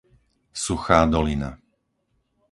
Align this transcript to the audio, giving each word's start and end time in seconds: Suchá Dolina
Suchá 0.63 0.97
Dolina 1.11 1.49